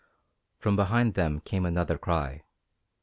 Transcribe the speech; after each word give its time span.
From 0.57 0.75
behind 0.75 1.13
them 1.13 1.41
came 1.41 1.63
another 1.63 1.95
cry. 1.95 2.41